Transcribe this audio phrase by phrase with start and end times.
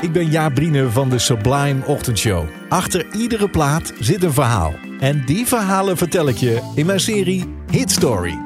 [0.00, 2.44] Ik ben Jaap Brine van de Sublime Ochtendshow.
[2.68, 4.74] Achter iedere plaat zit een verhaal.
[5.00, 8.38] En die verhalen vertel ik je in mijn serie Hit Story.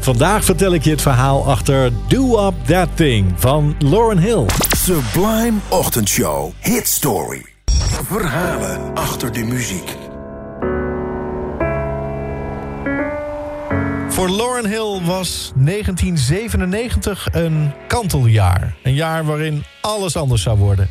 [0.00, 4.46] Vandaag vertel ik je het verhaal achter Do Up That Thing van Lauren Hill.
[4.76, 6.50] Sublime Ochtendshow.
[6.60, 7.46] Hit Story.
[8.06, 10.03] Verhalen achter de muziek.
[14.14, 18.74] Voor Lauren Hill was 1997 een kanteljaar.
[18.82, 20.88] Een jaar waarin alles anders zou worden.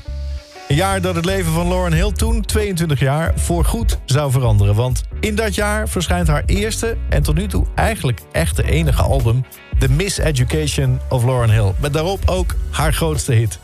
[0.68, 4.76] Een jaar dat het leven van Lauren Hill toen, 22 jaar, voorgoed zou veranderen.
[4.76, 9.02] Want in dat jaar verschijnt haar eerste en tot nu toe eigenlijk echt de enige
[9.02, 9.46] album...
[9.80, 11.72] The Miseducation of Lauren Hill.
[11.80, 13.60] Met daarop ook haar grootste hit.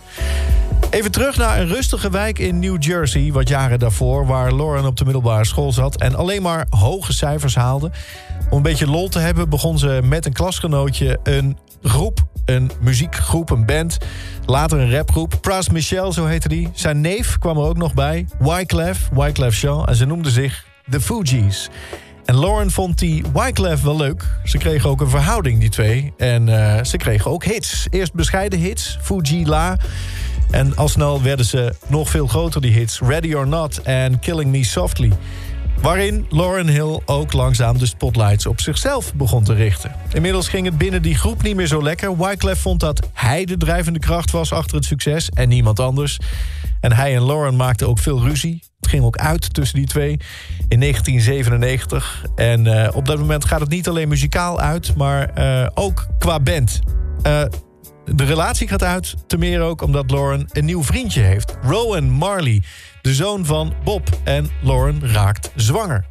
[0.90, 3.32] Even terug naar een rustige wijk in New Jersey...
[3.32, 5.96] wat jaren daarvoor, waar Lauren op de middelbare school zat...
[5.96, 7.92] en alleen maar hoge cijfers haalde.
[8.50, 13.50] Om een beetje lol te hebben begon ze met een klasgenootje een groep een muziekgroep,
[13.50, 13.98] een band.
[14.46, 15.38] Later een rapgroep.
[15.42, 16.70] Pras Michel, zo heette die.
[16.74, 18.28] Zijn neef kwam er ook nog bij.
[18.40, 19.86] Wyclef, Wyclef Jean.
[19.86, 21.70] En ze noemden zich The Fugees.
[22.26, 24.26] En Lauren vond die Wyclef wel leuk.
[24.44, 26.14] Ze kregen ook een verhouding, die twee.
[26.18, 27.88] En uh, ze kregen ook hits.
[27.90, 29.78] Eerst bescheiden hits, Fuji La.
[30.52, 33.00] En al snel werden ze nog veel groter, die hits.
[33.00, 35.11] Ready or Not en Killing Me Softly.
[35.81, 39.92] Waarin Lauren Hill ook langzaam de spotlights op zichzelf begon te richten.
[40.14, 42.17] Inmiddels ging het binnen die groep niet meer zo lekker.
[42.17, 46.17] Wyclef vond dat hij de drijvende kracht was achter het succes en niemand anders.
[46.80, 48.64] En hij en Lauren maakten ook veel ruzie.
[48.80, 50.20] Het ging ook uit tussen die twee
[50.67, 52.25] in 1997.
[52.36, 56.39] En uh, op dat moment gaat het niet alleen muzikaal uit, maar uh, ook qua
[56.39, 56.80] band.
[57.27, 57.42] Uh,
[58.15, 61.58] de relatie gaat uit, te meer ook omdat Lauren een nieuw vriendje heeft.
[61.61, 62.64] Rowan Marley,
[63.02, 64.09] de zoon van Bob.
[64.23, 66.05] En Lauren raakt zwanger.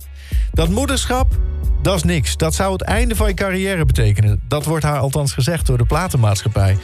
[0.53, 1.39] Dat moederschap,
[1.83, 2.37] dat is niks.
[2.37, 4.41] Dat zou het einde van je carrière betekenen.
[4.49, 6.77] Dat wordt haar althans gezegd door de platenmaatschappij.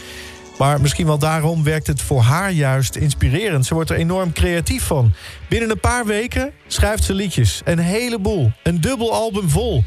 [0.59, 3.67] Maar misschien wel daarom werkt het voor haar juist inspirerend.
[3.67, 5.13] Ze wordt er enorm creatief van.
[5.49, 7.61] Binnen een paar weken schrijft ze liedjes.
[7.65, 8.53] Een heleboel.
[8.63, 9.85] Een dubbel album vol.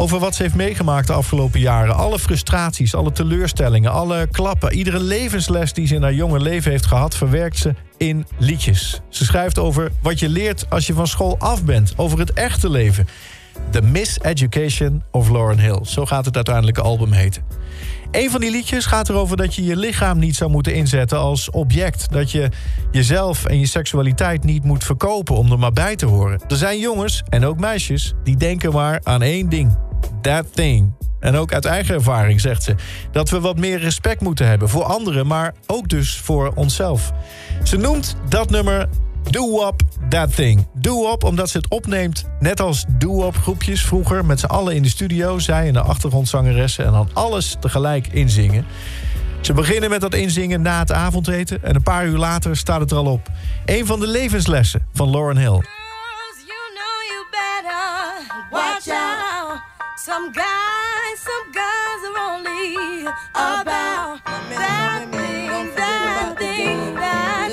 [0.00, 1.96] Over wat ze heeft meegemaakt de afgelopen jaren.
[1.96, 4.72] Alle frustraties, alle teleurstellingen, alle klappen.
[4.72, 7.16] Iedere levensles die ze in haar jonge leven heeft gehad...
[7.16, 9.00] verwerkt ze in liedjes.
[9.08, 11.92] Ze schrijft over wat je leert als je van school af bent.
[11.96, 13.08] Over het echte leven.
[13.70, 15.78] The Miseducation of Lauren Hill.
[15.82, 17.42] Zo gaat het uiteindelijke album heten.
[18.10, 21.50] Een van die liedjes gaat erover dat je je lichaam niet zou moeten inzetten als
[21.50, 22.12] object.
[22.12, 22.48] Dat je
[22.90, 26.40] jezelf en je seksualiteit niet moet verkopen om er maar bij te horen.
[26.48, 29.86] Er zijn jongens, en ook meisjes, die denken maar aan één ding.
[30.20, 30.92] That thing.
[31.20, 32.74] En ook uit eigen ervaring zegt ze
[33.12, 37.12] dat we wat meer respect moeten hebben voor anderen, maar ook dus voor onszelf.
[37.62, 38.88] Ze noemt dat nummer
[39.30, 40.66] Do Up That Thing.
[40.74, 44.24] Do Up omdat ze het opneemt net als Do Up groepjes vroeger...
[44.24, 46.84] met z'n allen in de studio, zij en de achtergrondzangeressen...
[46.84, 48.64] en dan alles tegelijk inzingen.
[49.40, 51.62] Ze beginnen met dat inzingen na het avondeten...
[51.62, 53.28] en een paar uur later staat het er al op.
[53.64, 55.77] Een van de levenslessen van Lauren Hill.
[60.00, 63.02] Some guys, some guys are only
[63.34, 67.47] about that thing, that thing, that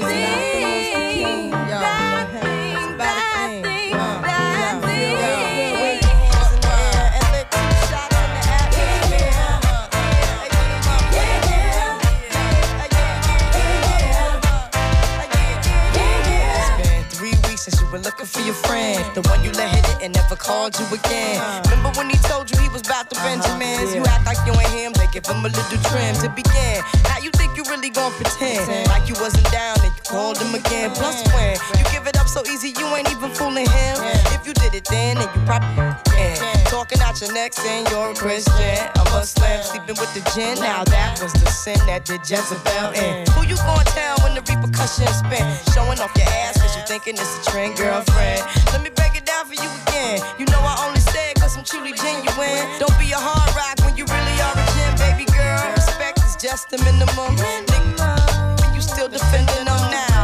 [18.04, 21.40] Looking for your friend, the one you let hit it and never called you again.
[21.40, 21.64] Uh.
[21.70, 23.40] Remember when he told you he was about to uh-huh.
[23.40, 23.96] Benjamins?
[23.96, 26.84] You act like you ain't him, they give him a little trim to begin.
[27.08, 30.54] Now you think you really gon' pretend like you wasn't down and you called him
[30.54, 30.92] again.
[30.92, 33.96] Plus when you give it up so easy, you ain't even fooling him.
[34.36, 36.55] If you did it then, then you probably can.
[36.86, 40.54] Talking out your neck saying you're a Christian, a Muslim, sleeping with the gin.
[40.62, 43.26] Now that was the sin that did Jezebel in.
[43.34, 45.42] Who you gonna tell when the repercussions spin?
[45.74, 48.46] Showing off your ass cause you thinking it's a trend, girlfriend.
[48.70, 50.22] Let me break it down for you again.
[50.38, 52.70] You know I only say it cause I'm truly genuine.
[52.78, 55.66] Don't be a hard rock when you really are a gem, baby girl.
[55.74, 57.34] Respect is just the minimum.
[57.66, 60.15] Nigga, you still defending them now.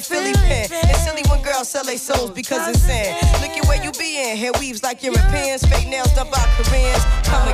[0.00, 0.68] In Philly pen.
[0.88, 3.14] It's silly when girls sell their souls because it's sin.
[3.44, 4.36] Look at where you be in.
[4.36, 5.64] Hair weaves like Europeans.
[5.66, 7.04] Fake nails done by Koreans.
[7.24, 7.48] Come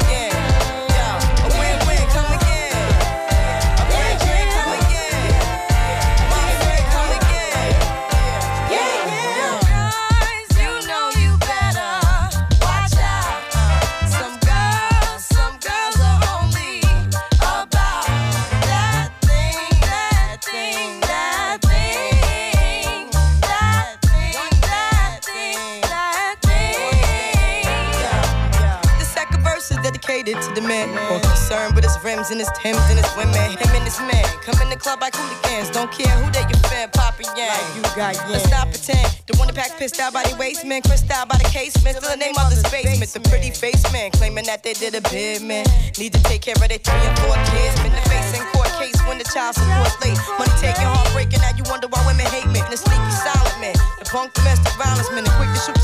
[30.26, 30.90] related to the man.
[31.08, 33.34] More concerned with his rims and his Timbs and his women.
[33.34, 35.70] Him and his man come in the club like hooligans.
[35.70, 37.49] Don't care who they your fan, Papa Yang.
[37.49, 38.28] Like you got yeah.
[38.31, 39.06] Let's stop pretend.
[39.26, 41.96] The one that pack pissed out by the waistman, crissed out by the casement.
[41.96, 43.11] Still the name of the basement.
[43.11, 45.67] The pretty face man claiming that they did a bid, man.
[45.99, 47.75] Need to take care of their three and four kids.
[47.82, 50.19] Been the face in court case when the child support late.
[50.38, 51.40] Money taking, heartbreaking.
[51.40, 52.61] Now you wonder why women hate me.
[52.67, 53.76] The sneaky silent man.
[53.99, 55.25] The punk domestic violence man.
[55.25, 55.75] The quick to shoot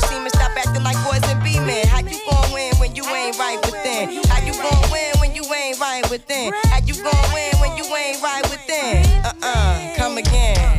[6.13, 6.53] within?
[6.65, 9.03] How you gon' win when you ain't right within?
[9.25, 10.72] Uh-uh, come again.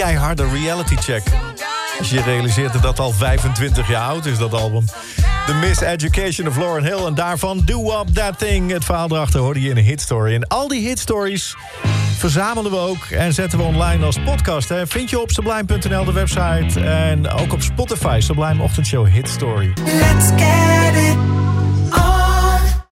[0.00, 1.22] Keiharde reality check.
[1.98, 4.84] Als je realiseert dat dat al 25 jaar oud is, dat album.
[5.46, 7.06] The Miseducation of Lauren Hill.
[7.06, 8.70] En daarvan Do Up That Thing.
[8.70, 10.34] Het verhaal erachter hoorde je in een hitstory.
[10.34, 11.56] En al die hitstories
[12.16, 14.68] verzamelen we ook en zetten we online als podcast.
[14.68, 14.86] Hè.
[14.86, 16.80] Vind je op sublime.nl, de website.
[16.80, 19.72] En ook op Spotify, Sublime Ochtendshow Hitstory.
[19.84, 21.39] Let's get it